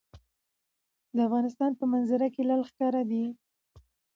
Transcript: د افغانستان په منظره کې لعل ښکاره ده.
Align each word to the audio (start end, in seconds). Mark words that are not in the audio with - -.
د 1.15 1.17
افغانستان 1.27 1.71
په 1.79 1.83
منظره 1.91 2.27
کې 2.33 2.41
لعل 2.47 2.61
ښکاره 2.69 3.01
ده. 3.09 3.23